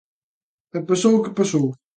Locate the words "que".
1.23-1.35